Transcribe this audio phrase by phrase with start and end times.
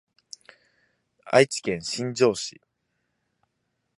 [1.25, 2.59] 愛知県新城市